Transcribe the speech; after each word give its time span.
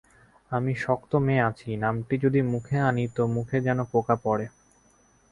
আমিও 0.51 0.81
শক্ত 0.81 1.11
মেয়ে 1.25 1.45
আছি, 1.49 1.69
নামটি 1.77 2.15
যদি 2.23 2.39
মুখে 2.51 2.77
আনি 2.89 3.03
তো 3.15 3.23
মুখে 3.35 3.57
যেন 3.67 3.79
পোকা 3.91 4.15
পড়ে। 4.23 4.45